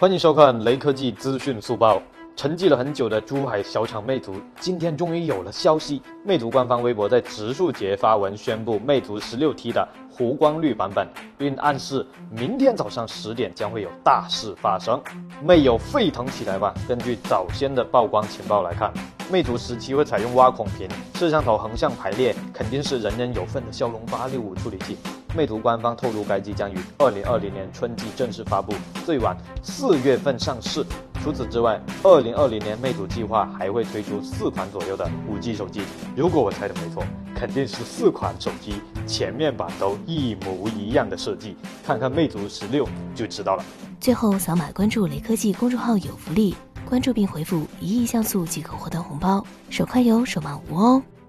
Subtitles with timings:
[0.00, 2.00] 欢迎收看雷科技资讯速报。
[2.36, 6.00] 沉寂了很久的珠海小厂魅族，今天终于有了消息。
[6.24, 15.02] 魅族官方微博在植树节发文宣布，魅族十六 T 的湖光绿版本，并暗示明天早上十点将会有大事发生。
[15.42, 16.72] 魅友沸腾起来吧！
[16.86, 18.92] 根据早先的曝光情报来看，
[19.30, 24.96] 魅族十七会采用挖孔屏，摄像头横向排列，肯定是人人有份的骁龙八六五处理器。
[25.36, 28.74] 魅族官方透露，该机将于二零二零年春季正式发布，
[29.04, 30.82] 最晚四月份上市。
[31.22, 35.82] 除此之外，二零二零年魅族计划还会推出四款左右的五 G 手机。
[36.16, 41.54] 如果我猜的没错，肯定是四款手机前面板都一模一样的设计。
[41.84, 43.64] 看看魅族十六就知道了。
[44.00, 46.54] 最后扫码关注雷科技公众号有福利，
[46.88, 51.02] 关注并回复一亿像素即可获得红包，手快有，手慢无哦。